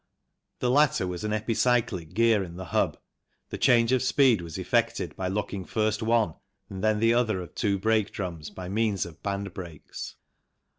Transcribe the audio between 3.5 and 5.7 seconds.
the change of speed was effected by locking